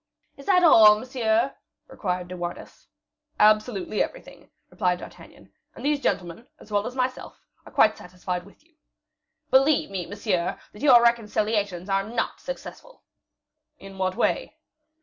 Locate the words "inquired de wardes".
1.87-2.87